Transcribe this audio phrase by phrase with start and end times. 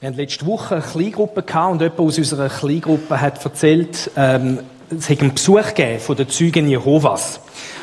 [0.00, 4.60] Wir haben letzte Woche eine Kleingruppe gehabt und jemand aus unserer Kleingruppe hat erzählt, ähm,
[4.98, 7.38] es hätte einen Besuch gegeben von den Zeugen Jehovas.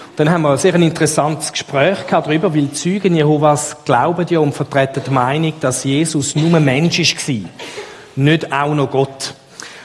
[0.09, 4.25] Und dann haben wir ein sehr interessantes Gespräch gehabt darüber, weil die Zeugen Jehovas glauben
[4.31, 7.49] ja und vertreten die Meinung, dass Jesus nur Mensch war.
[8.15, 9.35] Nicht auch noch Gott.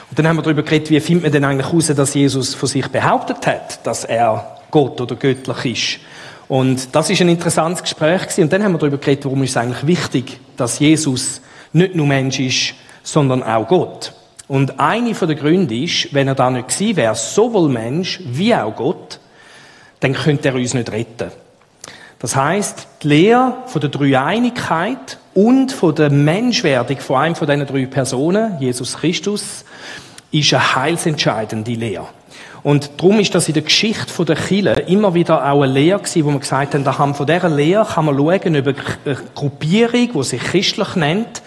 [0.09, 2.67] Und dann haben wir darüber geredet, wie findet man denn eigentlich heraus, dass Jesus von
[2.67, 5.99] sich behauptet hat, dass er Gott oder göttlich ist.
[6.47, 8.45] Und das ist ein interessantes Gespräch gewesen.
[8.45, 11.42] Und dann haben wir darüber geredet, warum ist es eigentlich wichtig, dass Jesus
[11.73, 14.13] nicht nur Mensch ist, sondern auch Gott.
[14.47, 18.75] Und eine der Gründe ist, wenn er da nicht gewesen wäre, sowohl Mensch wie auch
[18.75, 19.19] Gott,
[19.99, 21.31] dann könnte er uns nicht retten.
[22.19, 27.65] Das heißt, die Lehre von der Dreieinigkeit und von der Menschwerdung von einem von diesen
[27.65, 29.65] drei Personen, Jesus Christus,
[30.31, 32.07] ist eine heilsentscheidende Lehre.
[32.63, 36.23] Und darum ist das in der Geschichte der Kirche immer wieder auch eine Lehre gewesen,
[36.23, 38.67] wo man gesagt haben, anhand von dieser Lehre kann man schauen, ob
[39.05, 41.41] eine Gruppierung, die sich christlich nennt,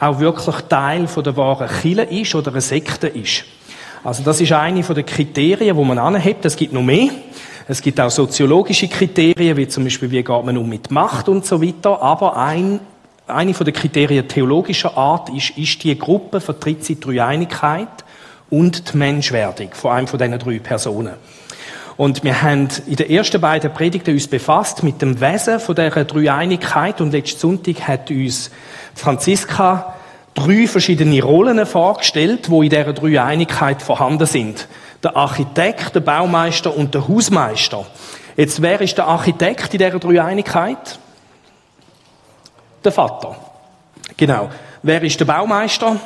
[0.00, 3.44] auch wirklich Teil von der wahren Kirche ist oder eine Sekte ist.
[4.02, 6.44] Also das ist eine von den Kriterien, wo man anhebt.
[6.46, 7.10] Es gibt noch mehr.
[7.68, 11.44] Es gibt auch soziologische Kriterien, wie zum Beispiel, wie geht man um mit Macht und
[11.44, 12.00] so weiter.
[12.00, 12.80] Aber ein,
[13.26, 17.88] eine von den Kriterien theologischer Art ist, ist die Gruppe, vertritt sie die Dreieinigkeit
[18.48, 21.12] und die Menschwerdung von einem von diesen drei Personen.
[22.00, 26.06] Und wir haben in den ersten beiden Predigten uns befasst mit dem Wesen von dieser
[26.06, 28.50] Dreieinigkeit und letzten Sonntag hat uns
[28.94, 29.96] Franziska
[30.32, 34.66] drei verschiedene Rollen vorgestellt, wo in dieser Dreieinigkeit vorhanden sind.
[35.02, 37.84] Der Architekt, der Baumeister und der Hausmeister.
[38.34, 40.98] Jetzt, wer ist der Architekt in dieser Dreieinigkeit?
[42.82, 43.36] Der Vater.
[44.16, 44.48] Genau.
[44.82, 46.00] Wer ist der Baumeister?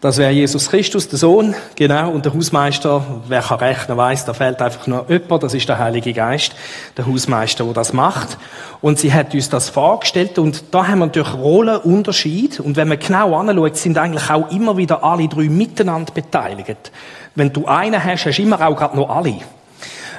[0.00, 4.32] Das wäre Jesus Christus, der Sohn, genau, und der Hausmeister, wer kann rechnen, weiß, da
[4.32, 6.54] fehlt einfach nur jemand, das ist der Heilige Geist,
[6.96, 8.38] der Hausmeister, der das macht.
[8.80, 13.00] Und sie hat uns das vorgestellt und da haben wir natürlich Rollenunterschied und wenn man
[13.00, 16.92] genau anschaut, sind eigentlich auch immer wieder alle drei miteinander beteiligt.
[17.34, 19.40] Wenn du einen hast, hast du immer auch gerade noch alle.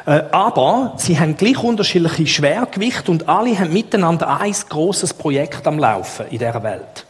[0.06, 5.80] Äh, aber sie haben gleich unterschiedliche Schwergewicht und alle haben miteinander ein großes Projekt am
[5.80, 7.06] Laufen in dieser Welt.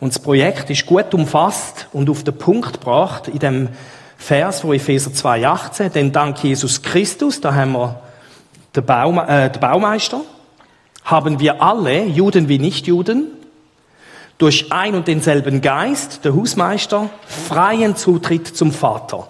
[0.00, 3.68] Und das Projekt ist gut umfasst und auf den Punkt gebracht in dem
[4.18, 5.90] Vers von Epheser 2,18.
[5.90, 8.00] Denn dank Jesus Christus, da haben wir
[8.74, 10.20] den, Baum, äh, den Baumeister,
[11.04, 13.28] haben wir alle, Juden wie Nichtjuden,
[14.38, 19.28] durch ein und denselben Geist, der Hausmeister, freien Zutritt zum Vater.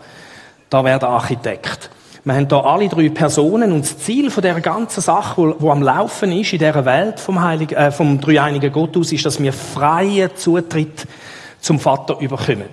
[0.69, 1.91] Da wäre der Architekt.
[2.26, 5.81] Wir haben da alle drei Personen und das Ziel von der ganzen Sache, wo, am
[5.81, 9.53] Laufen ist in dieser Welt vom, Heiligen, äh, vom dreieinigen Gott aus, ist, dass wir
[9.53, 11.06] freien Zutritt
[11.60, 12.66] zum Vater überkommen.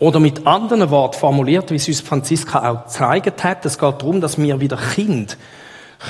[0.00, 4.20] Oder mit anderen Worten formuliert, wie es uns Franziska auch gezeigt hat, es geht darum,
[4.20, 5.36] dass wir wieder Kind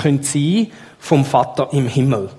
[0.01, 2.31] können sein vom Vater im Himmel.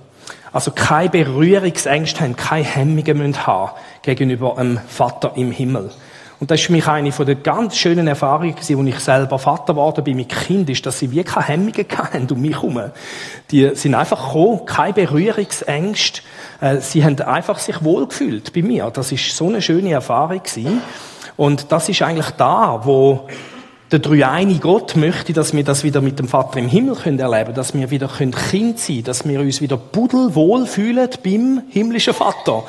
[0.51, 5.93] Also keine Berührungsängste haben, keine Hemmungen haben gegenüber einem Vater im Himmel.
[6.41, 9.39] Und das ist für mich eine von den ganz schönen Erfahrungen gewesen, als ich selber
[9.39, 12.81] Vater geworden bin mit Kind, ist, dass sie wie keine Hemmungen hatten um mich herum.
[13.51, 16.23] Die sind einfach gekommen, keine Berührungsängste.
[16.63, 18.91] Äh, sie haben einfach sich wohlgefühlt bei mir.
[18.91, 20.81] Das ist so eine schöne Erfahrung gewesen.
[21.37, 23.29] Und das ist eigentlich da, wo
[23.93, 27.55] der dreieine Gott möchte, dass wir das wieder mit dem Vater im Himmel können erleben,
[27.55, 28.35] dass wir wieder Kind
[28.79, 32.63] sein können, dass wir uns wieder pudelwohl fühlen beim himmlischen Vater.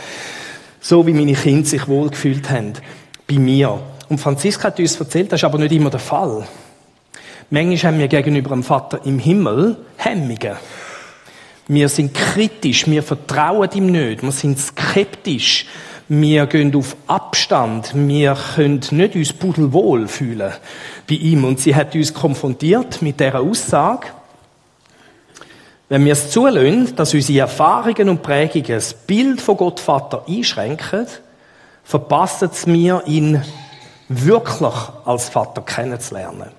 [0.81, 2.73] So wie meine Kinder sich wohlgefühlt haben
[3.31, 3.79] bei mir.
[4.09, 6.45] Und Franziska hat uns erzählt, das ist aber nicht immer der Fall.
[7.49, 10.57] Manchmal haben wir gegenüber dem Vater im Himmel Hemmungen.
[11.67, 15.65] Wir sind kritisch, wir vertrauen ihm nicht, wir sind skeptisch,
[16.09, 20.51] wir gehen auf Abstand, wir können nicht uns pudelwohl fühlen
[21.07, 21.45] bei ihm.
[21.45, 24.07] Und sie hat uns konfrontiert mit dieser Aussage,
[25.87, 31.07] wenn wir es zulassen, dass unsere Erfahrungen und Prägungen das Bild von Gott Vater einschränken,
[31.91, 33.41] verpasst es mir, ihn
[34.07, 36.49] wirklich als Vater kennenzulernen.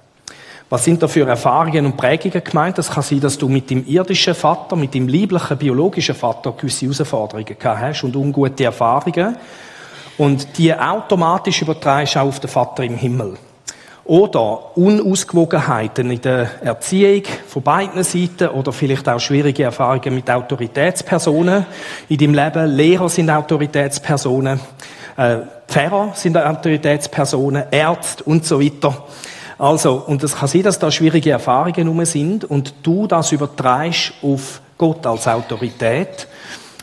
[0.69, 2.77] Was sind da für Erfahrungen und Prägungen gemeint?
[2.77, 6.85] Das kann sein, dass du mit dem irdischen Vater, mit dem lieblichen biologischen Vater gewisse
[6.85, 9.37] Herausforderungen gehabt hast und ungute Erfahrungen.
[10.19, 13.39] Und die automatisch übertreibst auch auf den Vater im Himmel.
[14.05, 21.65] Oder Unausgewogenheiten in der Erziehung von beiden Seiten oder vielleicht auch schwierige Erfahrungen mit Autoritätspersonen
[22.11, 22.77] in deinem Leben.
[22.77, 24.61] Lehrer sind Autoritätspersonen.
[25.17, 25.39] Äh,
[25.69, 29.05] Pfarrer sind Autoritätspersonen, Ärzte und so weiter.
[29.59, 34.13] Also, und es kann sein, dass da schwierige Erfahrungen rum sind und du das übertreibst
[34.23, 36.27] auf Gott als Autorität.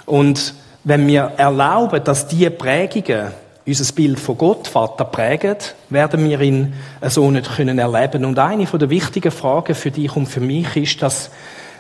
[0.06, 0.54] Und
[0.84, 3.32] wenn wir erlauben, dass diese Prägungen
[3.66, 5.58] unser Bild von Gott, Vater, prägen,
[5.90, 6.74] werden wir ihn
[7.04, 8.26] so nicht können erleben.
[8.26, 11.30] Und eine von der wichtigen Fragen für dich und für mich ist, dass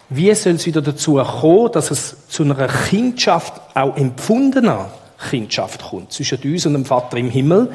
[0.10, 6.14] wie soll es wieder dazu kommen, dass es zu einer Kindschaft auch empfundener Vaterkindschaft kommt,
[6.14, 7.72] zwischen uns und dem Vater im Himmel.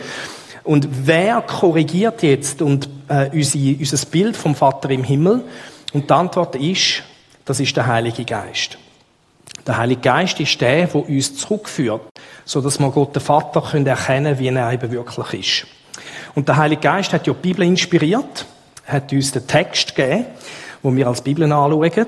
[0.65, 5.43] Und wer korrigiert jetzt und, äh, unser, unser Bild vom Vater im Himmel?
[5.93, 7.03] Und die Antwort ist,
[7.45, 8.79] das ist der Heilige Geist.
[9.67, 12.03] Der Heilige Geist ist der, der uns zurückführt,
[12.45, 15.67] so dass wir Gott den Vater können erkennen, wie er eben wirklich ist.
[16.35, 18.47] Und der Heilige Geist hat ja die Bibel inspiriert,
[18.87, 20.27] hat uns den Text gegeben,
[20.83, 22.07] wo wir als Bibel anschauen.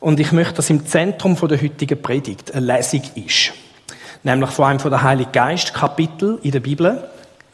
[0.00, 3.52] Und ich möchte, dass im Zentrum der heutigen Predigt eine Lesung ist.
[4.26, 7.00] Nämlich vor allem von der Heilige Geist Kapitel in der Bibel,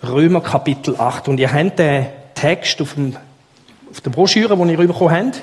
[0.03, 1.29] Römer Kapitel 8.
[1.29, 3.15] Und ihr habt den Text auf, dem,
[3.91, 5.43] auf der Broschüre, die ihr bekommen habt.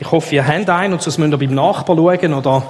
[0.00, 2.62] Ich hoffe, ihr habt einen und sonst müsst ihr beim Nachbarn schauen oder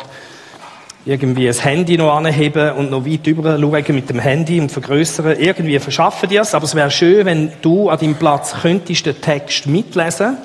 [1.04, 5.36] irgendwie ein Handy noch anheben und noch weit über schauen mit dem Handy und vergrößern.
[5.38, 6.56] Irgendwie verschaffen die es.
[6.56, 10.38] Aber es wäre schön, wenn du an deinem Platz könntest den Text mitlesen.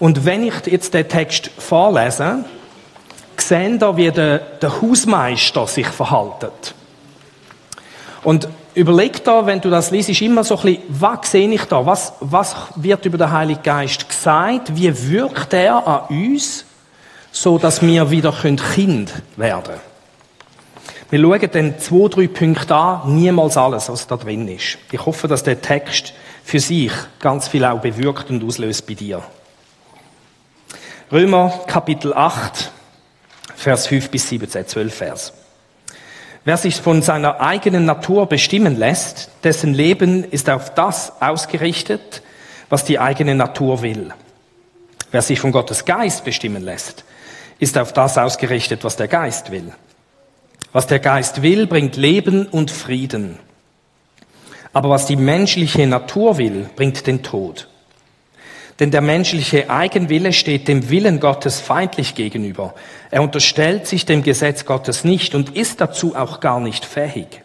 [0.00, 2.44] Und wenn ich jetzt den Text vorlese,
[3.40, 6.74] sehen da, wie der, der Hausmeister sich verhaltet.
[8.22, 11.84] Und überleg da, wenn du das liest, immer so ein bisschen, was sehe ich da?
[11.84, 14.76] Was, was wird über den Heiligen Geist gesagt?
[14.76, 16.64] Wie wirkt er an uns?
[17.32, 19.80] so dass wir wieder Kind werden können.
[21.10, 24.78] Wir schauen dann zwei, drei Punkte an, niemals alles, was da drin ist.
[24.90, 26.12] Ich hoffe, dass der Text
[26.44, 29.22] für sich ganz viel auch bewirkt und auslöst bei dir.
[31.10, 32.70] Römer Kapitel 8,
[33.62, 35.32] Vers 5 bis 17, 12 Vers.
[36.44, 42.22] Wer sich von seiner eigenen Natur bestimmen lässt, dessen Leben ist auf das ausgerichtet,
[42.68, 44.12] was die eigene Natur will.
[45.12, 47.04] Wer sich von Gottes Geist bestimmen lässt,
[47.60, 49.72] ist auf das ausgerichtet, was der Geist will.
[50.72, 53.38] Was der Geist will, bringt Leben und Frieden.
[54.72, 57.68] Aber was die menschliche Natur will, bringt den Tod.
[58.82, 62.74] Denn der menschliche Eigenwille steht dem Willen Gottes feindlich gegenüber.
[63.12, 67.42] Er unterstellt sich dem Gesetz Gottes nicht und ist dazu auch gar nicht fähig.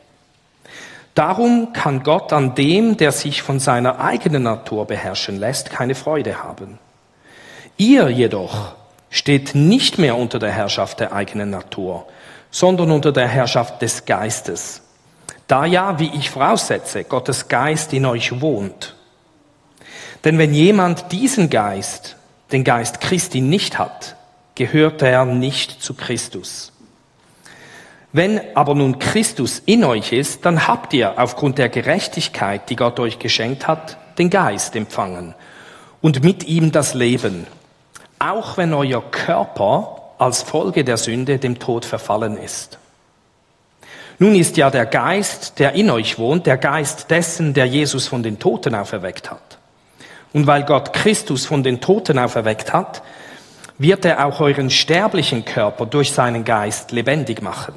[1.13, 6.43] Darum kann Gott an dem, der sich von seiner eigenen Natur beherrschen lässt, keine Freude
[6.43, 6.79] haben.
[7.77, 8.73] Ihr jedoch
[9.11, 12.07] steht nicht mehr unter der Herrschaft der eigenen Natur,
[12.49, 14.81] sondern unter der Herrschaft des Geistes.
[15.45, 18.96] Da ja, wie ich voraussetze, Gottes Geist in euch wohnt.
[20.27, 22.17] Denn wenn jemand diesen Geist,
[22.51, 24.17] den Geist Christi nicht hat,
[24.55, 26.73] gehört er nicht zu Christus.
[28.11, 32.99] Wenn aber nun Christus in euch ist, dann habt ihr aufgrund der Gerechtigkeit, die Gott
[32.99, 35.33] euch geschenkt hat, den Geist empfangen
[36.01, 37.47] und mit ihm das Leben
[38.19, 42.79] auch wenn euer Körper als Folge der Sünde dem Tod verfallen ist.
[44.19, 48.23] Nun ist ja der Geist, der in euch wohnt, der Geist dessen, der Jesus von
[48.23, 49.46] den Toten auferweckt hat.
[50.33, 53.01] Und weil Gott Christus von den Toten auferweckt hat,
[53.77, 57.75] wird er auch euren sterblichen Körper durch seinen Geist lebendig machen.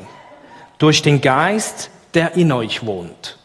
[0.78, 3.38] Durch den Geist, der in euch wohnt.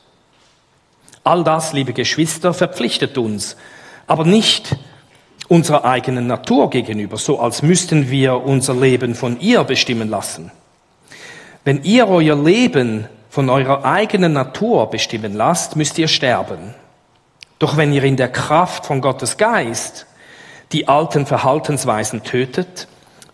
[1.23, 3.57] All das, liebe Geschwister, verpflichtet uns,
[4.07, 4.75] aber nicht
[5.47, 10.51] unserer eigenen Natur gegenüber, so als müssten wir unser Leben von ihr bestimmen lassen.
[11.63, 16.73] Wenn ihr euer Leben von eurer eigenen Natur bestimmen lasst, müsst ihr sterben.
[17.59, 20.07] Doch wenn ihr in der Kraft von Gottes Geist
[20.71, 22.87] die alten Verhaltensweisen tötet,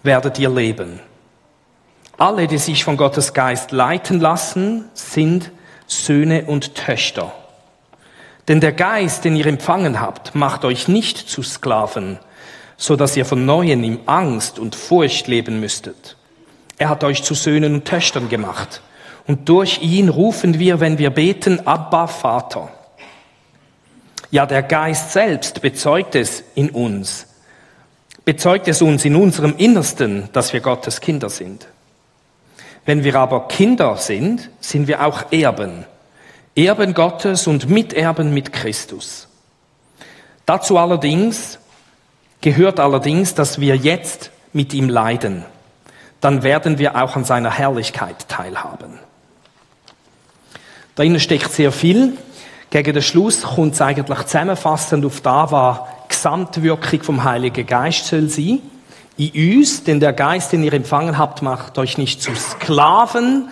[0.04, 1.00] werdet ihr leben.
[2.18, 5.52] Alle, die sich von Gottes Geist leiten lassen, sind
[5.88, 7.34] Söhne und Töchter.
[8.48, 12.20] Denn der Geist, den ihr empfangen habt, macht euch nicht zu Sklaven,
[12.78, 16.16] so dass ihr von neuem in Angst und Furcht leben müsstet.
[16.78, 18.82] Er hat euch zu Söhnen und Töchtern gemacht.
[19.28, 22.70] Und durch ihn rufen wir, wenn wir beten, Abba, Vater.
[24.32, 27.28] Ja, der Geist selbst bezeugt es in uns,
[28.26, 31.68] bezeugt es uns in unserem Innersten, dass wir Gottes Kinder sind.
[32.86, 35.86] Wenn wir aber Kinder sind, sind wir auch Erben
[36.56, 39.28] Erben Gottes und Miterben mit Christus.
[40.46, 41.60] Dazu allerdings
[42.42, 45.46] gehört allerdings, dass wir jetzt mit ihm leiden.
[46.20, 49.00] Dann werden wir auch an seiner Herrlichkeit teilhaben.
[50.96, 52.18] Drinnen steckt sehr viel.
[52.72, 58.30] Gegen den Schluss kommt es eigentlich zusammenfassend auf da, was Gesamtwirkung vom Heiligen Geist soll
[58.30, 58.60] sein.
[59.18, 63.50] In uns, denn der Geist, den ihr empfangen habt, macht euch nicht zu Sklaven,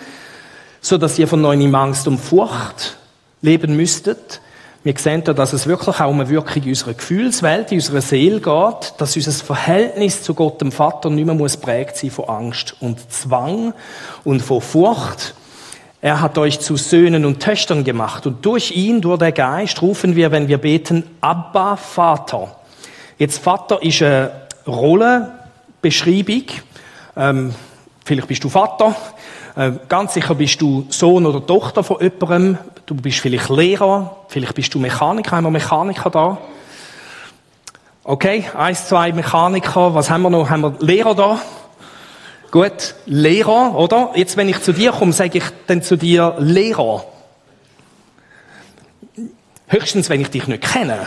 [0.80, 2.96] so dass ihr von neuem Angst und Furcht
[3.42, 4.40] leben müsstet.
[4.84, 8.94] Wir sehen da, dass es wirklich auch um eine Wirkung unserer Gefühlswelt, unserer Seele geht,
[8.96, 13.12] dass unser Verhältnis zu Gott dem Vater nicht mehr muss prägt sein von Angst und
[13.12, 13.74] Zwang
[14.24, 15.34] und von Furcht.
[16.02, 20.16] Er hat euch zu Söhnen und Töchtern gemacht und durch ihn, durch den Geist, rufen
[20.16, 22.56] wir, wenn wir beten, Abba Vater.
[23.18, 24.30] Jetzt Vater ist eine
[24.66, 26.44] Rollenbeschreibung.
[27.16, 27.54] Ähm,
[28.02, 28.96] vielleicht bist du Vater,
[29.56, 34.54] äh, ganz sicher bist du Sohn oder Tochter von jemandem, du bist vielleicht Lehrer, vielleicht
[34.54, 36.38] bist du Mechaniker, haben wir Mechaniker da?
[38.04, 40.48] Okay, eins, zwei Mechaniker, was haben wir noch?
[40.48, 41.40] Haben wir Lehrer da?
[42.50, 44.10] Gut, Lehrer, oder?
[44.16, 47.04] Jetzt, wenn ich zu dir komme, sage ich dann zu dir Lehrer.
[49.68, 51.06] Höchstens, wenn ich dich nicht kenne.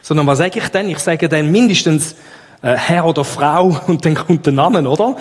[0.00, 0.88] Sondern was sage ich denn?
[0.88, 2.14] Ich sage dann mindestens
[2.62, 5.16] äh, Herr oder Frau und dann kommt der Name, oder?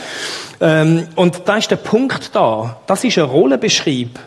[0.62, 2.78] Ähm, und da ist der Punkt da.
[2.88, 4.18] Das ist ein Rollenbeschrieb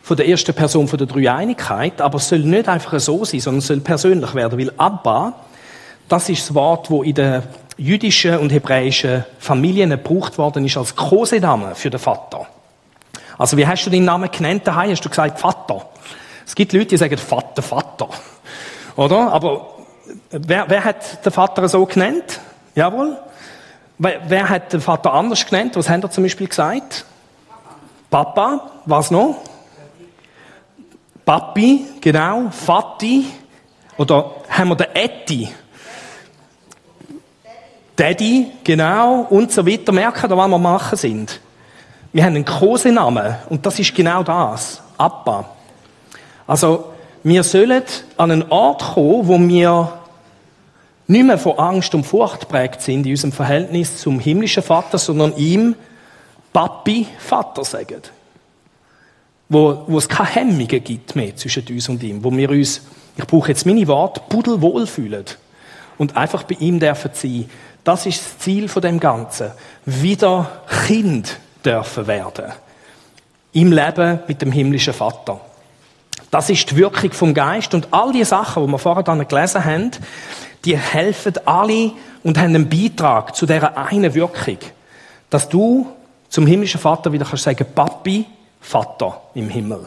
[0.00, 3.58] von der ersten Person von der Dreieinigkeit, aber es soll nicht einfach so sein, sondern
[3.58, 5.34] es soll persönlich werden, weil Abba,
[6.08, 7.42] das ist das Wort, wo in der
[7.76, 12.46] jüdischen und hebräischen Familien gebraucht worden ist als Kosename für den Vater.
[13.38, 14.90] Also wie hast du deinen Namen genannt daheim?
[14.90, 15.86] Hast du gesagt Vater?
[16.46, 18.08] Es gibt Leute, die sagen Vater, Vater.
[18.96, 19.32] Oder?
[19.32, 19.74] Aber
[20.30, 22.40] wer, wer hat den Vater so genannt?
[22.74, 23.18] Jawohl.
[23.98, 25.76] Wer, wer hat den Vater anders genannt?
[25.76, 27.04] Was haben er zum Beispiel gesagt?
[28.10, 28.70] Papa.
[28.86, 29.36] Was noch?
[31.24, 32.50] Papi, genau.
[32.50, 33.26] Vati.
[33.98, 35.48] Oder haben wir den Etti?
[37.96, 39.90] Daddy, genau, und so weiter.
[39.90, 41.40] Merken, was wir machen sind.
[42.12, 44.82] Wir haben einen Kosenamen und das ist genau das.
[44.98, 45.46] Appa.
[46.46, 47.82] Also, wir sollen
[48.16, 49.92] an einen Ort kommen, wo wir
[51.08, 55.36] nicht mehr von Angst und Furcht geprägt sind in unserem Verhältnis zum himmlischen Vater, sondern
[55.36, 55.74] ihm
[56.52, 58.02] Papi, Vater sagen.
[59.48, 62.24] Wo, wo es keine Hemmungen gibt mehr zwischen uns und ihm.
[62.24, 62.82] Wo wir uns,
[63.16, 65.24] ich brauche jetzt meine Worte, pudelwohl fühlen.
[65.98, 67.48] Und einfach bei ihm dürfen sein.
[67.86, 69.52] Das ist das Ziel von dem Ganzen.
[69.84, 70.50] Wieder
[70.88, 72.46] Kind dürfen werden.
[73.52, 75.40] Im Leben mit dem himmlischen Vater.
[76.32, 79.64] Das ist die Wirkung vom Geist und all die Sachen, die wir vorher dann gelesen
[79.64, 79.92] haben,
[80.64, 81.92] die helfen alle
[82.24, 84.58] und haben einen Beitrag zu dieser einen Wirkung,
[85.30, 85.86] dass du
[86.28, 88.26] zum himmlischen Vater wieder kannst sagen, Papi,
[88.60, 89.86] Vater im Himmel.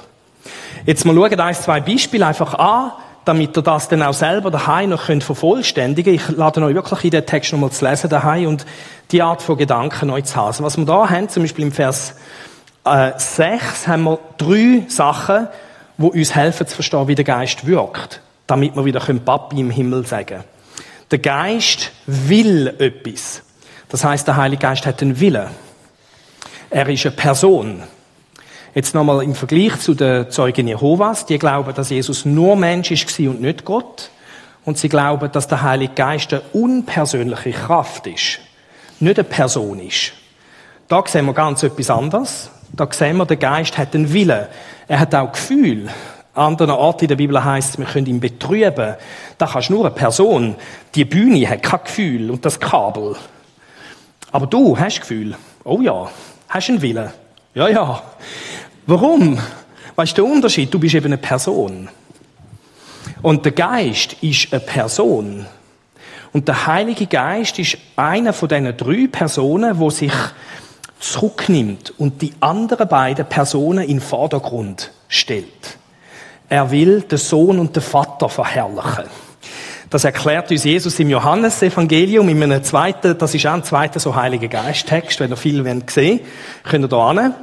[0.85, 2.93] Jetzt mal schauen, ein, zwei Beispiele einfach an,
[3.29, 6.15] damit ihr das dann auch selber daheim noch könnt vervollständigen.
[6.15, 8.65] Ich lade euch wirklich in den Text nochmal zu lesen daheim und
[9.11, 10.63] die Art von Gedanken euch zu haben.
[10.63, 12.15] Was wir da haben, zum Beispiel im Vers
[12.85, 15.47] äh, 6, haben wir drei Sachen,
[15.99, 20.07] die uns helfen zu verstehen, wie der Geist wirkt, damit wir wieder Papi im Himmel
[20.07, 20.43] sagen können.
[21.11, 23.43] Der Geist will etwas.
[23.89, 25.49] Das heißt, der Heilige Geist hat einen Willen.
[26.71, 27.83] Er ist eine Person.
[28.75, 31.25] Jetzt nochmal im Vergleich zu den Zeugen Jehovas.
[31.25, 34.11] Die glauben, dass Jesus nur Mensch ist und nicht Gott.
[34.63, 38.39] Und sie glauben, dass der Heilige Geist eine unpersönliche Kraft ist.
[38.99, 40.13] Nicht eine Person ist.
[40.87, 42.51] Da sehen wir ganz etwas anderes.
[42.73, 44.47] Da sehen wir, der Geist hat einen Willen.
[44.87, 45.89] Er hat auch Gefühl.
[46.35, 48.95] An anderen Orten in der Bibel heißt es, wir können ihn betrüben.
[49.37, 50.55] Da kannst du nur eine Person.
[50.93, 53.15] Die Bühne hat kein Gefühl und das Kabel.
[54.31, 55.35] Aber du hast Gefühl.
[55.63, 56.09] Oh ja.
[56.47, 57.09] Hast einen Willen.
[57.53, 58.01] Ja, ja.
[58.85, 59.39] Warum?
[59.95, 60.73] Weißt du den Unterschied?
[60.73, 61.89] Du bist eben eine Person.
[63.21, 65.45] Und der Geist ist eine Person.
[66.31, 70.13] Und der Heilige Geist ist einer von diesen drei Personen, wo sich
[70.99, 75.77] zurücknimmt und die anderen beiden Personen in den Vordergrund stellt.
[76.49, 79.05] Er will den Sohn und den Vater verherrlichen.
[79.89, 84.15] Das erklärt uns Jesus im Johannesevangelium in einem zweiten, das ist auch ein zweiter so
[84.15, 86.21] Heiliger Geist-Text, wenn ihr viel sehen wollt,
[86.63, 87.33] könnt ihr da hin.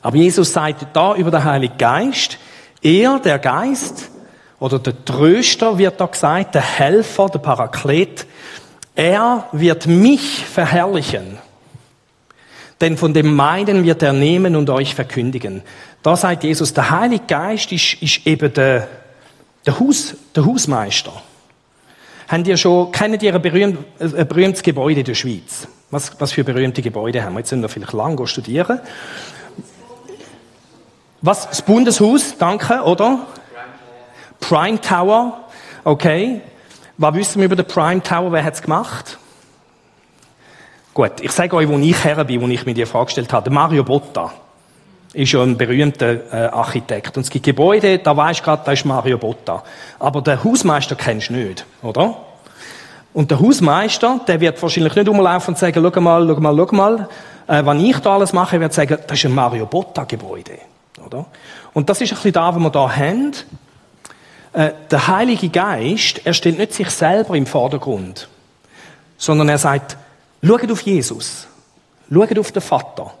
[0.00, 2.38] Aber Jesus sagt da über den Heiligen Geist,
[2.80, 4.10] er, der Geist,
[4.60, 8.26] oder der Tröster wird da gesagt, der Helfer, der Paraklet,
[8.94, 11.38] er wird mich verherrlichen.
[12.80, 15.62] Denn von dem meinen wird er nehmen und euch verkündigen.
[16.02, 18.88] Da sagt Jesus, der Heilige Geist ist, ist eben der,
[19.66, 21.12] der, Haus, der Hausmeister.
[22.28, 25.66] Habt ihr schon, kennt ihr ein, berühmt, ein berühmtes Gebäude in der Schweiz?
[25.90, 27.40] Was, was für berühmte Gebäude haben wir?
[27.40, 28.80] Jetzt sind wir vielleicht lang studieren.
[31.22, 31.48] Was?
[31.48, 33.20] Das Bundeshaus, danke, oder?
[34.40, 35.40] Prime Tower,
[35.84, 36.42] okay.
[36.98, 38.30] Was wissen wir über den Prime Tower?
[38.30, 39.18] Wer hat es gemacht?
[40.92, 43.50] Gut, ich sage euch, wo ich her bin, wo ich mir die Frage gestellt habe.
[43.50, 44.32] Mario Botta
[45.12, 47.16] ist ja ein berühmter äh, Architekt.
[47.16, 49.62] Und es gibt Gebäude, da weisst du gerade, da ist Mario Botta.
[49.98, 52.16] Aber den Hausmeister kennst du nicht, oder?
[53.14, 56.76] Und der Hausmeister, der wird wahrscheinlich nicht rumlaufen und sagen, schau mal, schau mal, schau
[56.76, 57.08] mal.
[57.46, 60.58] Äh, wenn ich da alles mache, wird sagen, das ist ein Mario Botta Gebäude,
[61.04, 61.26] oder?
[61.72, 63.32] Und das ist ein bisschen da, was wir da haben.
[64.52, 68.28] Äh, der Heilige Geist, er stellt nicht sich selber im Vordergrund,
[69.16, 69.96] sondern er sagt,
[70.42, 71.46] schaut auf Jesus.
[72.12, 73.12] Schaut auf den Vater.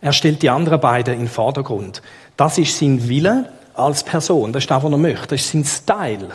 [0.00, 2.02] Er stellt die anderen beiden in den Vordergrund.
[2.36, 4.52] Das ist sein Wille als Person.
[4.52, 5.28] Das ist das, was er möchte.
[5.28, 6.28] Das ist sein Style.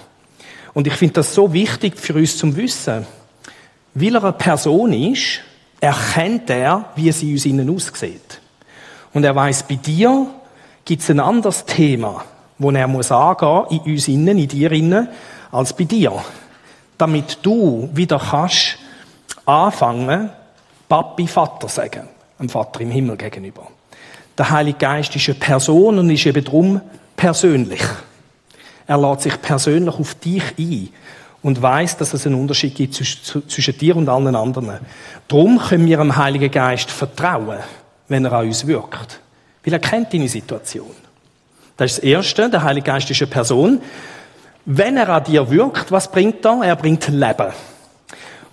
[0.73, 3.07] Und ich finde das so wichtig für uns zum Wissen.
[3.93, 5.39] Weil er eine Person ist,
[5.79, 8.41] erkennt er, wie sie uns innen aussieht.
[9.13, 10.27] Und er weiß, bei dir
[10.83, 12.23] gibt es ein anderes Thema,
[12.57, 15.07] wo er muss angehen, in uns innen, in dir innen,
[15.51, 16.11] als bei dir.
[16.97, 18.77] Damit du wieder kannst
[19.45, 20.29] anfangen,
[20.87, 23.67] Papi, Vater sagen, dem Vater im Himmel gegenüber.
[24.37, 26.81] Der Heilige Geist ist eine Person und ist eben drum
[27.15, 27.81] persönlich.
[28.87, 30.89] Er lädt sich persönlich auf dich ein
[31.41, 34.79] und weiß, dass es einen Unterschied gibt zwischen dir und allen anderen.
[35.27, 37.59] Darum können wir dem Heiligen Geist vertrauen,
[38.07, 39.19] wenn er an uns wirkt.
[39.63, 40.91] Weil er kennt deine Situation.
[41.77, 42.49] Das ist das Erste.
[42.49, 43.81] Der Heilige Geist ist eine Person.
[44.65, 46.61] Wenn er an dir wirkt, was bringt er?
[46.63, 47.53] Er bringt Leben.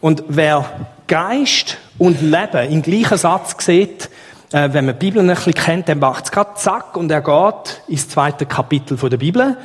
[0.00, 4.08] Und wer Geist und Leben im gleichen Satz sieht,
[4.52, 7.22] äh, wenn man die Bibel ein bisschen kennt, dann macht es gerade zack und er
[7.22, 9.56] geht ins zweite Kapitel der Bibel,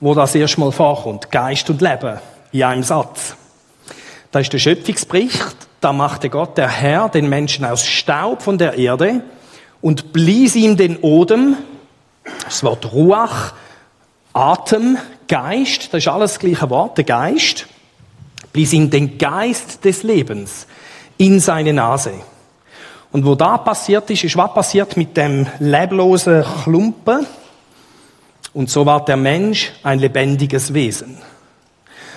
[0.00, 1.30] wo das erstmal vorkommt.
[1.30, 2.18] Geist und Leben
[2.52, 3.36] in einem Satz.
[4.30, 8.78] Da ist der Schöpfungsbericht, da machte Gott, der Herr, den Menschen aus Staub von der
[8.78, 9.22] Erde
[9.80, 11.56] und blies ihm den Odem,
[12.44, 13.52] das Wort Ruach,
[14.32, 17.66] Atem, Geist, das ist alles das gleiche Wort, der Geist,
[18.52, 20.66] blies ihm den Geist des Lebens
[21.20, 22.14] in seine Nase.
[23.12, 27.26] Und wo da passiert ist, ist was passiert mit dem leblosen Klumpen.
[28.54, 31.18] Und so war der Mensch ein lebendiges Wesen.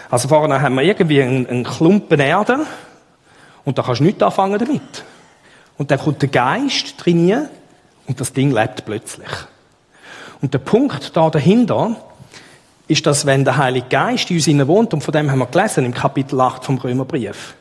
[0.10, 2.66] Also vorne haben wir irgendwie einen, einen Klumpen Erde
[3.66, 5.04] und da kannst du nichts anfangen damit.
[5.78, 7.50] Und dann kommt der Geist trainieren
[8.08, 9.30] und das Ding lebt plötzlich.
[10.42, 11.98] Und der Punkt da dahinter
[12.88, 15.84] ist, dass wenn der Heilige Geist in uns wohnt, und von dem haben wir gelesen
[15.84, 17.56] im Kapitel 8 vom Römerbrief,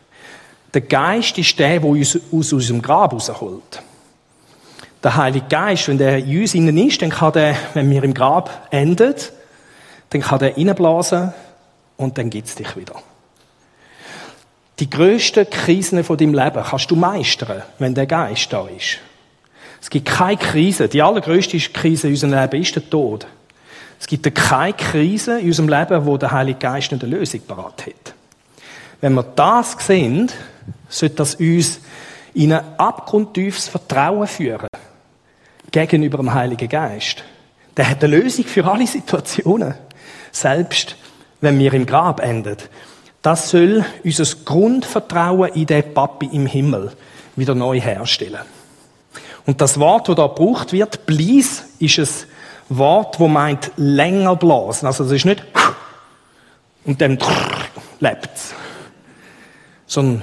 [0.75, 3.83] der Geist ist der, der uns aus unserem Grab rausholt.
[5.03, 8.15] Der Heilige Geist, wenn der in uns innen ist, dann kann der, wenn wir im
[8.15, 9.15] Grab enden,
[10.11, 11.33] dann kann der reinblasen
[11.97, 12.95] und dann gibt's dich wieder.
[14.79, 18.99] Die grössten Krisen von deinem Leben kannst du meistern, wenn der Geist da ist.
[19.81, 20.89] Es gibt keine Krise.
[20.89, 23.27] Die allergrößte Krise in unserem Leben ist der Tod.
[24.01, 27.87] Es gibt keine Krise in unserem Leben, wo der Heilige Geist nicht eine Lösung parat
[27.87, 28.15] hat.
[29.01, 30.31] Wenn wir das sehen,
[30.89, 31.81] sollte das uns
[32.35, 34.69] in ein abgrundtiefes Vertrauen führen
[35.71, 37.25] gegenüber dem Heiligen Geist.
[37.77, 39.75] Der hat eine Lösung für alle Situationen.
[40.31, 40.97] Selbst
[41.41, 42.57] wenn wir im Grab enden.
[43.21, 46.93] Das soll unser Grundvertrauen in den Papi im Himmel
[47.37, 48.41] wieder neu herstellen.
[49.47, 54.87] Und das Wort, das da gebraucht wird, blies, ist ein Wort, das meint länger blasen.
[54.87, 55.43] Also es ist nicht
[56.85, 57.19] und dann
[58.01, 58.31] lebt
[59.93, 60.23] sondern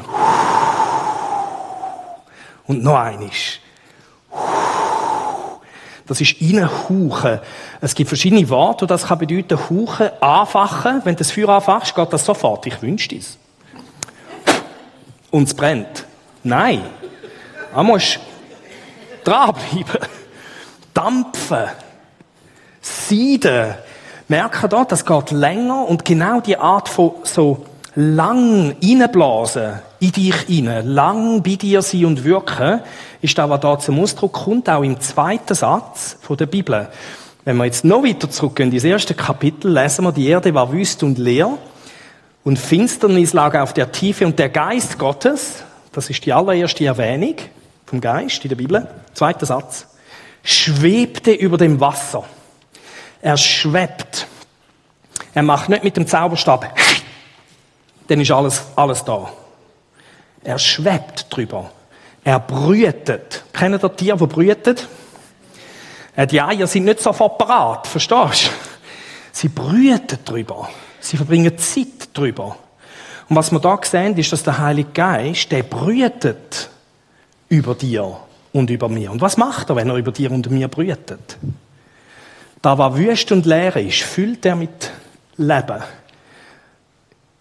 [2.65, 3.61] und noch einisch.
[6.07, 7.39] Das ist reinhauchen.
[7.81, 11.01] Es gibt verschiedene Worte, und das kann bedeuten, hauchen, anfachen.
[11.03, 12.65] Wenn du das Feuer anfachst, geht das sofort.
[12.65, 13.37] Ich wünsche es.
[15.29, 16.05] Und es brennt.
[16.43, 16.81] Nein.
[17.75, 18.17] Man muss
[19.23, 20.07] dranbleiben.
[20.95, 21.67] Dampfen.
[22.81, 23.75] Sieden.
[24.27, 30.35] Merken da, das geht länger und genau die Art von so lang reinblasen in dich
[30.47, 32.81] hinein, lang bei dir sein und wirken,
[33.21, 36.87] ist das, was da zum Ausdruck kommt, auch im zweiten Satz von der Bibel.
[37.45, 41.03] Wenn wir jetzt noch weiter zurückgehen, ins erste Kapitel, lesen wir, die Erde war wüst
[41.03, 41.57] und leer
[42.43, 47.35] und Finsternis lag auf der Tiefe und der Geist Gottes, das ist die allererste Erwähnung
[47.85, 49.87] vom Geist in der Bibel, zweiter Satz,
[50.43, 52.23] schwebte über dem Wasser.
[53.21, 54.27] Er schwebt.
[55.33, 56.73] Er macht nicht mit dem Zauberstab
[58.09, 59.29] dann ist alles, alles da.
[60.43, 61.71] Er schwebt drüber.
[62.23, 63.43] Er brütet.
[63.53, 64.75] Kennen ihr Tiere, die brüten?
[66.15, 68.49] Äh, die Eier sind nicht sofort parat, verstehst du?
[69.31, 70.69] Sie brüten drüber.
[70.99, 72.57] Sie verbringen Zeit drüber.
[73.29, 76.69] Und was wir da sehen, ist, dass der Heilige Geist, der brütet
[77.47, 78.17] über dir
[78.53, 79.11] und über mir.
[79.11, 81.37] Und was macht er, wenn er über dir und mir brütet?
[82.61, 84.91] Da, was wüst und leer ist, füllt er mit
[85.37, 85.83] Leben.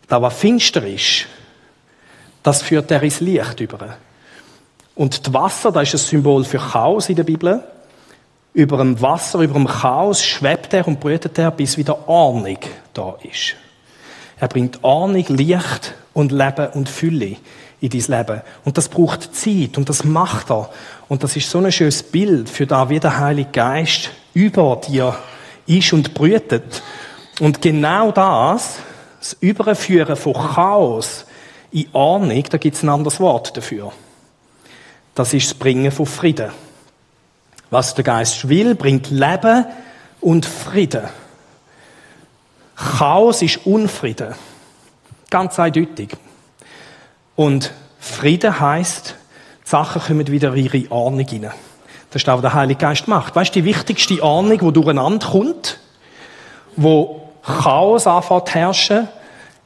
[0.09, 1.27] Da, was finster ist,
[2.42, 3.97] das führt er ins Licht über.
[4.94, 7.62] Und das Wasser, das ist ein Symbol für Chaos in der Bibel.
[8.55, 12.59] Über dem Wasser, über dem Chaos schwebt er und brütet er, bis wieder Ordnung
[12.94, 13.55] da ist.
[14.40, 17.37] Er bringt Ordnung, Licht und Leben und Fülle
[17.81, 18.42] in dein Leben.
[18.64, 20.71] Und das braucht Zeit und das macht er.
[21.09, 25.16] Und das ist so ein schönes Bild für da, wie der Heilige Geist über dir
[25.66, 26.83] ist und brütet.
[27.40, 28.79] Und genau das
[29.29, 31.27] das Überführen von Chaos
[31.71, 33.93] in Ordnung, da gibt es ein anderes Wort dafür.
[35.14, 36.51] Das ist das Bringen von Frieden.
[37.71, 39.67] Was der Geist will, bringt Leben
[40.23, 41.09] und Frieden.
[42.75, 44.35] Chaos ist Unfrieden.
[45.29, 46.17] Ganz eindeutig.
[47.37, 49.14] Und Frieden heißt
[49.64, 51.53] Sachen kommen wieder in ihre Ordnung rein.
[52.11, 53.37] Das ist auch, was der Heilige Geist macht.
[53.37, 55.79] Weißt du, die wichtigste Ordnung, die durcheinander kommt,
[56.77, 59.09] wo Chaos anfängt herrschen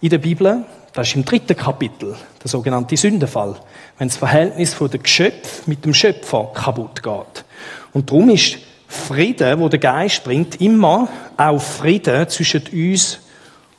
[0.02, 3.54] in der Bibel, das ist im dritten Kapitel, der sogenannte Sündenfall.
[3.98, 7.44] Wenn das Verhältnis von der Geschöpf mit dem Schöpfer kaputt geht.
[7.92, 13.20] Und darum ist Frieden, wo der Geist bringt, immer auch Frieden zwischen uns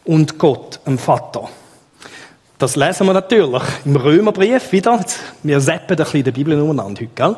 [0.05, 1.49] und Gott, dem Vater.
[2.57, 5.03] Das lesen wir natürlich im Römerbrief wieder.
[5.43, 7.35] Wir seppen ein bisschen die Bibel umeinander heute, gell?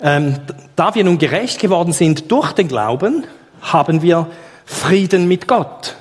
[0.00, 0.36] Ähm,
[0.76, 3.24] da wir nun gerecht geworden sind durch den Glauben,
[3.62, 4.28] haben wir
[4.64, 5.96] Frieden mit Gott.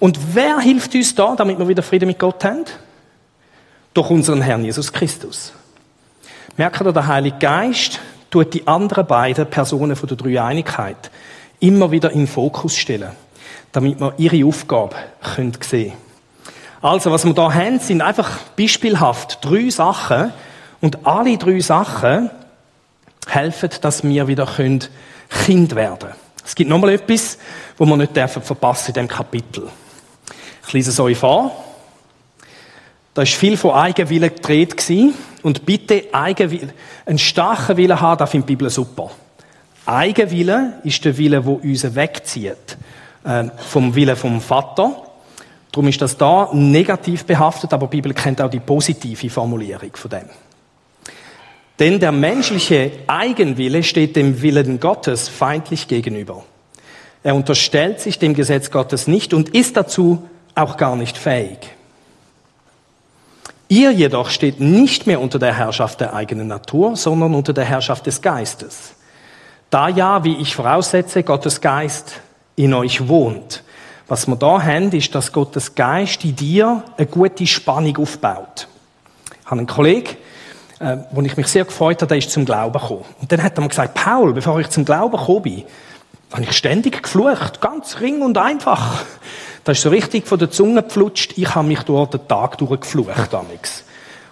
[0.00, 2.64] Und wer hilft uns da, damit wir wieder Frieden mit Gott haben?
[3.92, 5.52] Durch unseren Herrn Jesus Christus.
[6.56, 11.10] Merkt ihr, der Heilige Geist tut die anderen beiden Personen von der Dreieinigkeit
[11.60, 13.10] immer wieder in den Fokus stellen,
[13.72, 14.96] damit wir ihre Aufgabe
[15.36, 15.92] sehen können.
[16.80, 20.32] Also, was wir da haben, sind einfach beispielhaft drei Sachen
[20.80, 22.30] und alle drei Sachen
[23.26, 24.90] helfen, dass wir wieder Kind
[25.74, 26.14] werden können.
[26.42, 27.36] Es gibt nochmal etwas,
[27.76, 29.68] wo wir nicht verpassen in diesem Kapitel.
[30.70, 31.50] Ich lese es euch vor.
[33.12, 34.76] Da ist viel von Eigenwillen gedreht.
[35.42, 36.70] Und bitte Eigenwillen,
[37.06, 39.10] einen starken Willen haben, das finde die Bibel super.
[39.84, 42.78] Eigenwillen ist der Wille, der uns wegzieht.
[43.24, 44.94] Äh, vom Willen vom Vater.
[45.72, 50.08] Darum ist das da negativ behaftet, aber die Bibel kennt auch die positive Formulierung von
[50.08, 50.30] dem.
[51.80, 56.44] Denn der menschliche Eigenwille steht dem Willen Gottes feindlich gegenüber.
[57.24, 60.29] Er unterstellt sich dem Gesetz Gottes nicht und ist dazu
[60.60, 61.58] auch gar nicht fähig.
[63.68, 68.06] Ihr jedoch steht nicht mehr unter der Herrschaft der eigenen Natur, sondern unter der Herrschaft
[68.06, 68.94] des Geistes.
[69.70, 72.20] Da ja, wie ich voraussetze, Gottes Geist
[72.56, 73.62] in euch wohnt.
[74.08, 78.66] Was wir da haben, ist, dass Gottes Geist in dir eine gute Spannung aufbaut.
[79.40, 80.16] Ich habe einen Kollegen,
[80.80, 83.04] äh, wo ich mich sehr gefreut habe, der ist zum Glauben gekommen.
[83.20, 85.64] Und dann hat er mir gesagt, Paul, bevor ich zum Glauben gekommen bin,
[86.32, 89.04] habe ich ständig geflucht, ganz ring und einfach.
[89.64, 93.32] Da ist so richtig von der Zunge geflutscht, ich habe mich dort den Tag durchgeflucht
[93.32, 93.84] damals.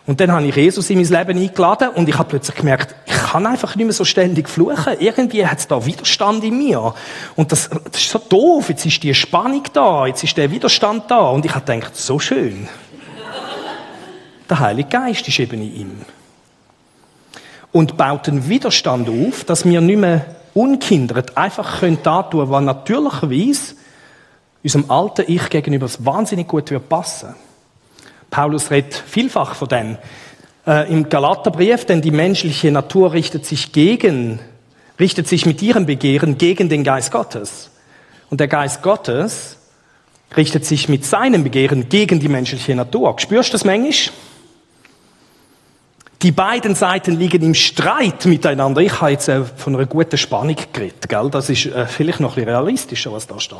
[0.09, 3.13] Und dann habe ich Jesus in mein Leben eingeladen und ich habe plötzlich gemerkt, ich
[3.13, 4.95] kann einfach nicht mehr so ständig fluchen.
[4.99, 6.95] Irgendwie hat es da Widerstand in mir.
[7.37, 8.71] Und das, das ist so doof.
[8.71, 11.29] Jetzt ist die Spannung da, jetzt ist der Widerstand da.
[11.29, 12.71] Und ich habe gedacht, so schön.
[14.49, 16.01] Der Heilige Geist ist eben in ihm.
[17.71, 22.65] Und baut einen Widerstand auf, dass wir nicht mehr unkindert einfach können da tun, was
[22.65, 23.75] natürlicherweise
[24.63, 27.35] unserem alten Ich gegenüber wahnsinnig gut wird passen.
[28.31, 29.99] Paulus redet vielfach von dem.
[30.67, 34.41] Äh, Im Galaterbrief, denn die menschliche Natur richtet sich gegen,
[35.01, 37.71] richtet sich mit ihrem Begehren gegen den Geist Gottes.
[38.31, 39.57] Und der Geist Gottes
[40.37, 43.19] richtet sich mit seinem Begehren gegen die menschliche Natur.
[43.19, 44.15] Spürst du das manchmal?
[46.23, 48.81] Die beiden Seiten liegen im Streit miteinander.
[48.81, 51.31] Ich habe jetzt äh, von einer guten Spannung geredet, gell?
[51.31, 53.59] Das ist äh, vielleicht noch ein bisschen realistischer, was da steht.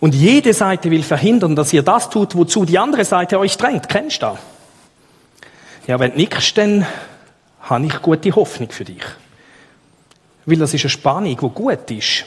[0.00, 3.88] Und jede Seite will verhindern, dass ihr das tut, wozu die andere Seite euch drängt.
[3.88, 4.38] Kennst du das?
[5.86, 6.86] Ja, wenn du nickst, dann
[7.60, 9.04] habe ich gute Hoffnung für dich.
[10.46, 12.24] Weil das ist eine Spannung, die gut ist.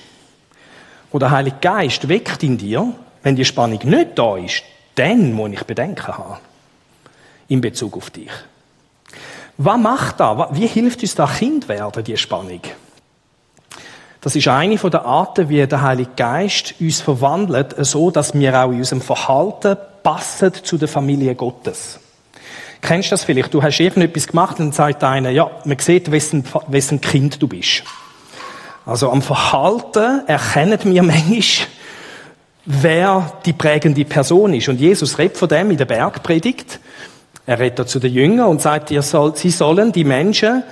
[1.11, 4.63] Wo der Heilige Geist weckt in dir, wenn die Spannung nicht da ist,
[4.95, 6.37] dann muss ich Bedenken haben.
[7.47, 8.31] In Bezug auf dich.
[9.57, 10.49] Was macht da?
[10.51, 12.61] Wie hilft uns da Kind werden, die Spannung?
[14.21, 18.71] Das ist eine der Arten, wie der Heilige Geist uns verwandelt, so dass wir auch
[18.71, 21.99] in unserem Verhalten passen zu der Familie Gottes.
[22.81, 23.53] Kennst du das vielleicht?
[23.53, 27.83] Du hast irgendetwas gemacht und sagt einer, ja, man sieht, wessen, wessen Kind du bist.
[28.85, 31.67] Also am Verhalten erkennen wir manchmal,
[32.65, 34.69] wer die prägende Person ist.
[34.69, 36.79] Und Jesus redet von dem in der Bergpredigt.
[37.45, 40.63] Er redet zu den Jüngern und sagt, ihr sollt, sie sollen, die Menschen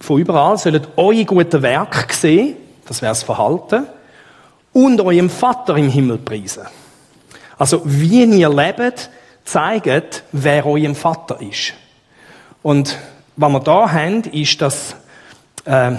[0.00, 2.56] von überall, sollen eure guten Werke sehen,
[2.92, 3.86] das wäre das Verhalten,
[4.72, 6.66] und eurem Vater im Himmel preisen.
[7.58, 9.10] Also, wie ihr lebt,
[9.44, 11.74] zeigt, wer eurem Vater ist.
[12.62, 12.96] Und
[13.36, 14.94] was wir da haben, ist, dass
[15.64, 15.98] äh, die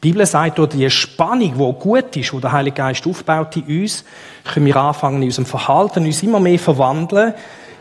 [0.00, 4.04] Bibel sagt, durch die Spannung, die gut ist, wo der Heilige Geist aufbaut in uns,
[4.52, 7.34] können wir anfangen, in unserem Verhalten uns immer mehr verwandeln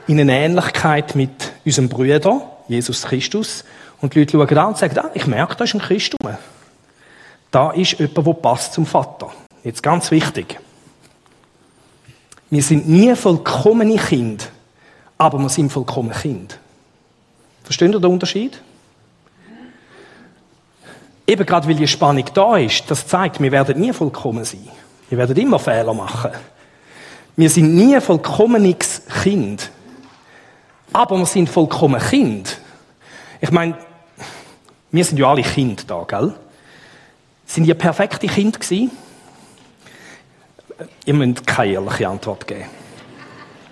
[0.08, 3.64] in eine Ähnlichkeit mit unserem Bruder, Jesus Christus.
[4.02, 6.36] Und die Leute schauen an und sagen, ah, ich merke, da ist ein Christ rum.
[7.52, 9.30] Da ist jemand, der passt zum Vater.
[9.64, 10.60] Jetzt ganz wichtig.
[12.50, 14.50] Wir sind nie vollkommene Kind,
[15.18, 16.58] aber wir sind vollkommen Kind.
[17.64, 18.62] Versteht ihr den Unterschied?
[21.28, 24.68] Eben gerade weil die Spannung da ist, das zeigt, wir werden nie vollkommen sein.
[25.10, 26.32] Wir werden immer Fehler machen.
[27.36, 29.70] Wir sind nie vollkommenes Kind.
[30.92, 32.58] Aber wir sind vollkommen Kind.
[33.40, 33.78] Ich meine,
[34.92, 36.34] wir sind ja alle Kinder da, gell?
[37.52, 38.92] Sind ihr perfekte Kinder gewesen?
[41.04, 42.64] Ihr müsst keine ehrliche Antwort geben.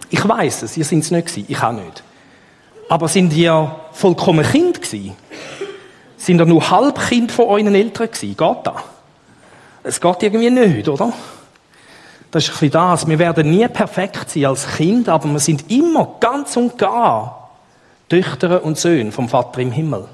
[0.10, 2.04] Ich weiß es, ihr seid es nicht gewesen, ich auch nicht.
[2.90, 5.16] Aber sind ihr vollkommen Kind gewesen?
[6.18, 8.36] Sind ihr nur halb Kind von euren Eltern gewesen?
[8.36, 8.84] Geht das?
[9.84, 11.14] Es geht irgendwie nicht, oder?
[12.32, 13.08] Das ist ein bisschen das.
[13.08, 17.50] Wir werden nie perfekt sein als Kind, aber wir sind immer ganz und gar
[18.10, 20.10] Töchter und Söhne vom Vater im Himmel.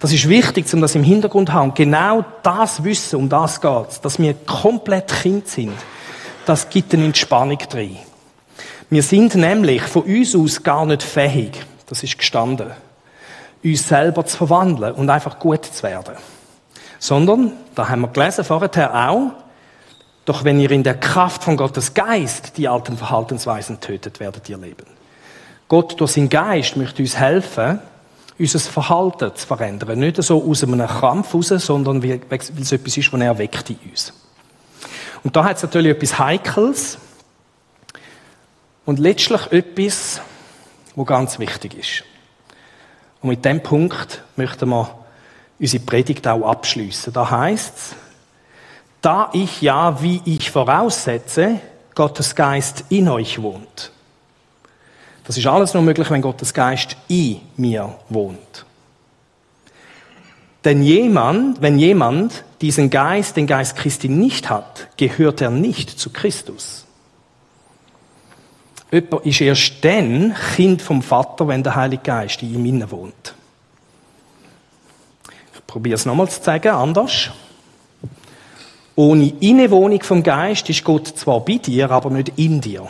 [0.00, 1.74] Das ist wichtig, um das im Hintergrund zu haben.
[1.74, 5.74] Genau das Wissen, um das geht dass wir komplett Kind sind.
[6.46, 7.98] Das gibt eine Entspannung drin.
[8.88, 12.70] Wir sind nämlich von uns aus gar nicht fähig, das ist gestanden,
[13.62, 16.16] uns selber zu verwandeln und einfach gut zu werden.
[16.98, 19.32] Sondern, da haben wir gelesen vorher auch,
[20.24, 24.58] doch wenn ihr in der Kraft von Gottes Geist die alten Verhaltensweisen tötet, werdet ihr
[24.58, 24.86] leben.
[25.68, 27.80] Gott durch seinen Geist möchte uns helfen,
[28.40, 29.98] unser Verhalten zu verändern.
[29.98, 33.78] Nicht so aus einem Krampf raus, sondern weil es etwas ist, was er weckt in
[33.90, 34.12] uns.
[35.22, 36.98] Und da hat es natürlich etwas Heikles,
[38.90, 40.20] und letztlich etwas,
[40.96, 42.04] wo ganz wichtig ist.
[43.22, 44.98] Und mit dem Punkt möchten wir
[45.60, 47.12] unsere Predigt auch abschließen.
[47.12, 47.94] Da heißt es,
[49.00, 51.60] da ich ja, wie ich voraussetze,
[51.94, 53.92] Gottes Geist in euch wohnt.
[55.24, 58.64] Das ist alles nur möglich, wenn Gottes Geist in mir wohnt.
[60.64, 66.10] Denn jemand, wenn jemand diesen Geist, den Geist Christi nicht hat, gehört er nicht zu
[66.10, 66.84] Christus.
[68.92, 73.34] Jemand ist erst dann Kind vom Vater, wenn der Heilige Geist in ihm innen wohnt.
[75.54, 77.30] Ich probiere es nochmals zu sagen, anders.
[78.96, 82.86] Ohne Innenwohnung vom Geist ist Gott zwar bei dir, aber nicht in dir.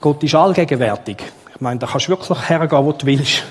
[0.00, 1.18] Gott ist allgegenwärtig.
[1.54, 3.44] Ich meine, da kannst du wirklich hergehen, wo du willst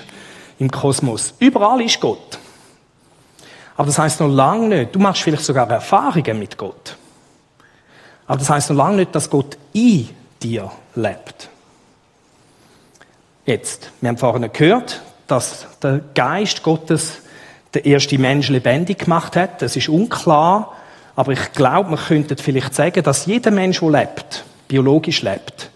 [0.58, 1.34] im Kosmos.
[1.38, 2.38] Überall ist Gott.
[3.76, 4.94] Aber das heißt noch lange nicht.
[4.94, 6.96] Du machst vielleicht sogar Erfahrungen mit Gott.
[8.26, 10.08] Aber das heißt noch lange nicht, dass Gott in
[10.42, 11.48] dir lebt.
[13.46, 17.22] Jetzt, wir haben vorhin gehört, dass der Geist Gottes
[17.72, 19.62] der erste Mensch lebendig gemacht hat.
[19.62, 20.76] Das ist unklar,
[21.16, 25.70] aber ich glaube, man könnte vielleicht sagen, dass jeder Mensch, der lebt, biologisch lebt,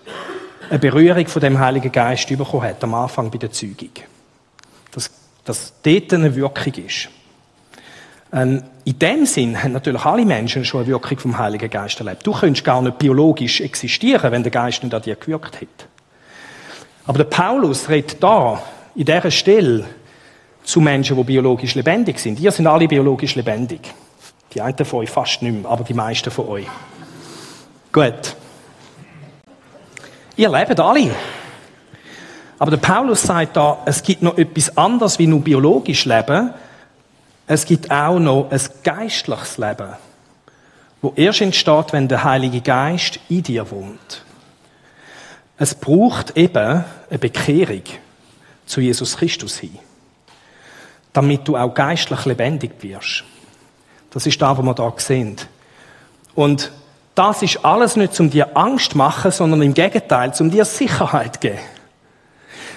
[0.71, 3.91] eine Berührung von dem Heiligen Geist bekommen hat, am Anfang bei der Zeugung.
[4.93, 5.11] Dass,
[5.45, 7.09] dass dort eine Wirkung ist.
[8.33, 12.27] Ähm, in dem Sinn haben natürlich alle Menschen schon eine Wirkung vom Heiligen Geist erlebt.
[12.27, 15.87] Du könntest gar nicht biologisch existieren, wenn der Geist nicht an dir gewirkt hätte.
[17.07, 18.63] Aber der Paulus redet da,
[18.95, 19.85] in dieser Stelle,
[20.65, 22.41] zu Menschen, die biologisch lebendig sind.
[22.41, 23.81] Ihr sind alle biologisch lebendig.
[24.55, 26.67] Die einen von euch fast nicht mehr, aber die meisten von euch.
[27.93, 28.37] Gut.
[30.37, 31.15] Ihr lebt alle.
[32.59, 36.53] Aber der Paulus sagt da, es gibt noch etwas anderes wie nur biologisch Leben.
[37.47, 39.93] Es gibt auch noch ein geistliches Leben,
[41.03, 44.25] wo erst entsteht, wenn der Heilige Geist in dir wohnt.
[45.57, 47.83] Es braucht eben eine Bekehrung
[48.67, 49.79] zu Jesus Christus hin,
[51.13, 53.25] damit du auch geistlich lebendig wirst.
[54.11, 55.37] Das ist da, wo wir da sehen.
[56.35, 56.73] Und
[57.15, 61.35] das ist alles nicht, um dir Angst zu machen, sondern im Gegenteil, um dir Sicherheit
[61.35, 61.59] zu geben.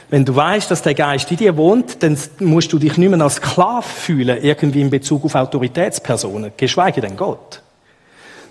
[0.10, 3.20] Wenn du weißt, dass der Geist in dir wohnt, dann musst du dich nicht mehr
[3.22, 7.62] als Sklave fühlen, irgendwie in Bezug auf Autoritätspersonen, geschweige denn Gott.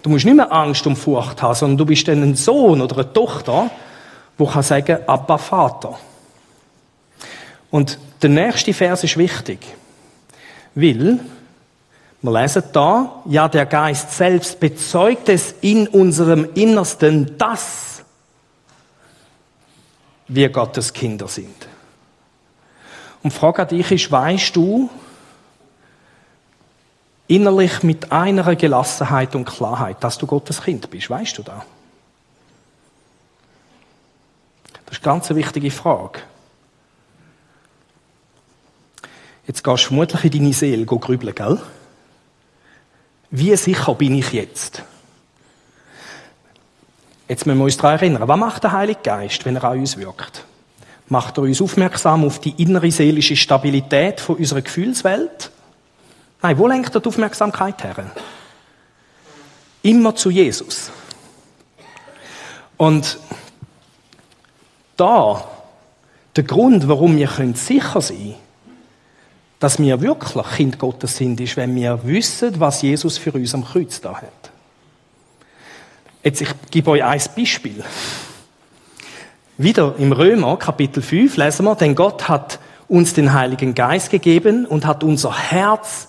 [0.03, 2.96] Du musst nicht mehr Angst und Furcht haben, sondern du bist dann ein Sohn oder
[2.99, 3.70] eine Tochter,
[4.37, 5.99] wo kann sagen, Abba Vater.
[7.70, 9.61] Und der nächste Vers ist wichtig,
[10.75, 11.20] weil
[12.22, 18.02] wir lesen da, ja, der Geist selbst bezeugt es in unserem Innersten, dass
[20.29, 21.68] wir Gottes Kinder sind.
[23.22, 24.90] Und die Frage an dich ist, weißt du
[27.29, 31.11] innerlich mit einer Gelassenheit und Klarheit, dass du Gottes Kind bist?
[31.11, 31.64] Weißt du da?
[34.87, 36.20] Das ist eine ganz wichtige Frage.
[39.46, 41.61] Jetzt gehst du vermutlich in deine Seele grübeln, gell?
[43.38, 44.83] Wie sicher bin ich jetzt?
[47.29, 49.99] Jetzt müssen wir uns daran erinnern, was macht der Heilige Geist, wenn er an uns
[49.99, 50.46] wirkt?
[51.09, 55.51] Macht er uns aufmerksam auf die innere seelische Stabilität von unserer Gefühlswelt?
[56.40, 58.11] Nein, wo lenkt er die Aufmerksamkeit her?
[59.83, 60.90] Immer zu Jesus.
[62.79, 63.18] Und
[64.96, 65.46] da,
[66.37, 68.45] der Grund, warum wir sicher sein können,
[69.59, 73.64] dass wir wirklich Kind Gottes sind, ist, wenn wir wissen, was Jesus für uns am
[73.64, 74.51] Kreuz da hat.
[76.23, 77.85] Jetzt, ich gebe euch ein Beispiel.
[79.59, 84.66] Wieder im Römer, Kapitel 5, lesen wir, denn Gott hat uns den Heiligen Geist gegeben
[84.66, 86.09] und hat unser Herz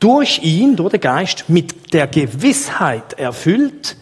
[0.00, 3.96] durch ihn, durch den Geist, mit der Gewissheit erfüllt,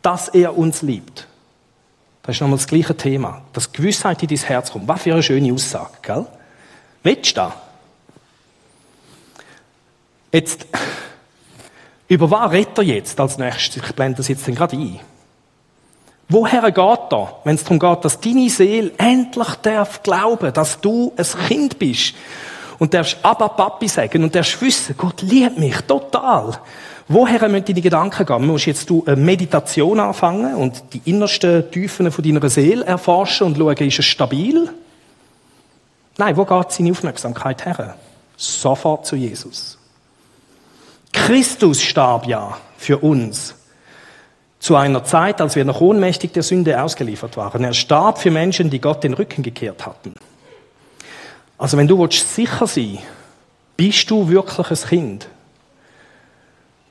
[0.00, 1.26] dass er uns liebt.
[2.22, 3.42] Das ist nochmal das gleiche Thema.
[3.52, 4.88] Dass Gewissheit in dein Herz kommt.
[4.88, 6.26] Was für eine schöne Aussage, gell?
[7.02, 7.52] Willst du das?
[10.32, 10.66] Jetzt,
[12.06, 13.82] über was redet er jetzt als nächstes?
[13.82, 15.00] Ich blende das jetzt gerade ein.
[16.28, 21.12] Woher geht er, wenn es darum geht, dass deine Seele endlich darf glauben, dass du
[21.16, 22.14] ein Kind bist
[22.78, 26.58] und darfst aber Papi sagen und darfst wissen, Gott liebt mich total.
[27.08, 28.42] Woher müssen deine Gedanken gehen?
[28.42, 33.46] Du musst jetzt du eine Meditation anfangen und die innersten Tiefen von deiner Seele erforschen
[33.46, 34.70] und schauen, ist es stabil?
[36.18, 37.96] Nein, wo geht seine Aufmerksamkeit her?
[38.36, 39.78] Sofort zu Jesus.
[41.12, 43.54] Christus starb ja für uns
[44.58, 47.64] zu einer Zeit, als wir noch ohnmächtig der Sünde ausgeliefert waren.
[47.64, 50.14] Er starb für Menschen, die Gott den Rücken gekehrt hatten.
[51.56, 52.98] Also wenn du sicher sein
[53.76, 55.28] bist du wirklich ein Kind,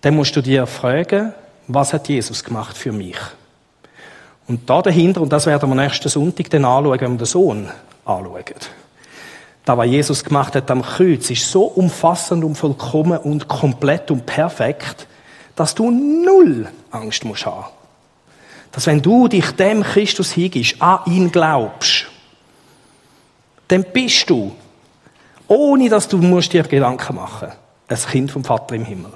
[0.01, 1.33] dann musst du dir fragen,
[1.67, 3.17] was hat Jesus gemacht für mich?
[4.47, 7.69] Und da dahinter, und das werden wir nächsten Sonntag dann anschauen, wenn wir den Sohn
[8.05, 8.43] anschauen.
[9.67, 14.25] Da, was Jesus gemacht hat am Kreuz, ist so umfassend und vollkommen und komplett und
[14.25, 15.07] perfekt,
[15.57, 17.65] dass du null Angst musst haben.
[18.71, 22.05] Dass wenn du dich dem Christus hingibst, an ihn glaubst,
[23.67, 24.55] dann bist du,
[25.49, 27.49] ohne dass du musst dir Gedanken machen
[27.89, 29.11] ein Kind vom Vater im Himmel.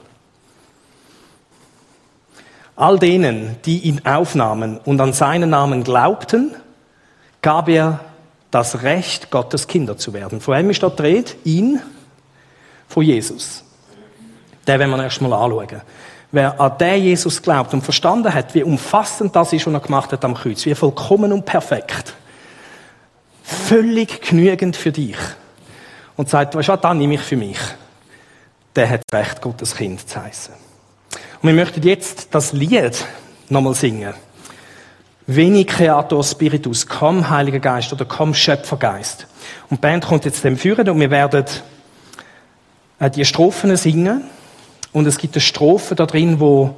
[2.76, 6.54] All denen, die ihn aufnahmen und an seinen Namen glaubten,
[7.42, 8.11] gab er
[8.52, 10.42] das Recht, Gottes Kinder zu werden.
[10.42, 11.82] Vor allem ist dort Rede, ihn,
[12.88, 13.64] von Jesus.
[14.68, 15.82] Den werden wir erst mal anschauen.
[16.34, 20.12] Wer an den Jesus glaubt und verstanden hat, wie umfassend das ist, was er gemacht
[20.12, 22.14] hat am Kreuz, wie vollkommen und perfekt,
[23.44, 25.18] völlig genügend für dich,
[26.16, 27.58] und sagt, weißt du dann nehme ich für mich,
[28.76, 30.54] der hat Recht, Gottes Kind zu heißen.
[31.42, 33.06] Und wir möchten jetzt das Lied
[33.50, 34.14] nochmal singen.
[35.36, 39.28] Veni Creator Spiritus, komm Heiliger Geist oder komm Schöpfergeist.
[39.70, 41.46] Und die Band kommt jetzt dem führen und wir werden
[43.00, 44.24] äh, die Strophen singen.
[44.92, 46.76] Und es gibt eine Strophe da drin, wo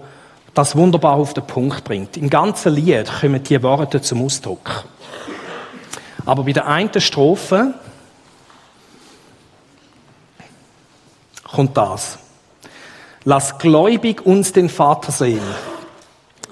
[0.53, 2.15] das wunderbar auf den Punkt bringt.
[2.15, 4.85] Im ganzen Lied kommen die Worte zum Ausdruck.
[6.25, 7.73] Aber bei der einen Strophe
[11.43, 12.19] kommt das.
[13.23, 15.41] Lass gläubig uns den Vater sehen.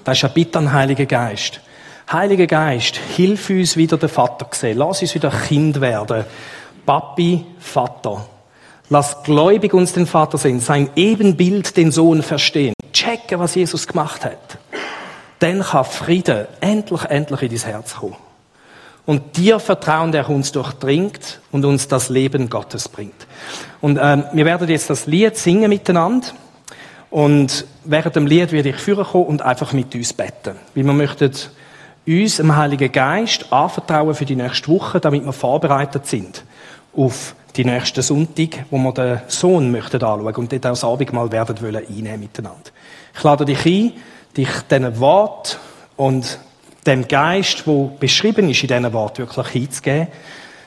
[0.04, 1.60] Das ist ein Bitte an Heiligen Geist.
[2.12, 4.76] Heiliger Geist, hilf uns wieder den Vater sehen.
[4.76, 6.26] Lass uns wieder Kind werden.
[6.84, 8.26] Papi, Vater.
[8.90, 12.74] Lass gläubig uns den Vater sehen, sein Ebenbild, den Sohn verstehen.
[12.92, 14.58] Checken, was Jesus gemacht hat.
[15.38, 18.16] Dann kann Friede endlich, endlich in dein Herz kommen.
[19.06, 23.26] Und dir Vertrauen, der uns durchdringt und uns das Leben Gottes bringt.
[23.80, 26.28] Und ähm, wir werden jetzt das Lied singen miteinander.
[27.08, 30.56] Und während dem Lied werde ich führen und einfach mit uns beten.
[30.74, 31.32] Weil wir möchten
[32.06, 36.44] uns im Heiligen Geist anvertrauen für die nächste Woche, damit wir vorbereitet sind
[36.96, 41.30] auf die nächsten Sonntag, wo wir den Sohn möchten anschauen und dort auch das Abendmahl
[41.30, 42.70] werden wollen einnehmen miteinander.
[43.14, 43.92] Ich lade dich ein,
[44.36, 45.58] dich diesen Wort
[45.96, 46.38] und
[46.86, 50.08] dem Geist, wo beschrieben ist in diesen Wort, wirklich hinzugeben,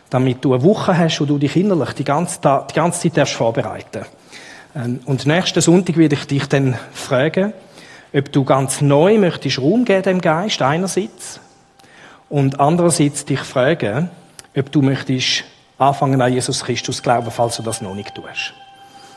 [0.10, 3.34] damit du eine Woche hast, wo du dich innerlich die ganze, die ganze Zeit darfst
[3.34, 4.06] vorbereiten
[4.76, 7.54] ähm, Und nächsten Sonntag werde ich dich dann fragen,
[8.16, 11.42] ob du ganz neu möchtest Raum geben dem Geist einerseits
[12.30, 14.10] und andererseits dich fragen,
[14.56, 15.44] ob du möchtest
[15.78, 18.54] anfangen an Jesus Christus glauben, falls du das noch nicht tust.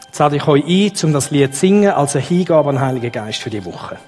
[0.07, 2.85] Jetzt lade ich euch ein, um das Lied zu singen, als eine Hingabe an den
[2.85, 3.99] Heiligen Geist für die Woche.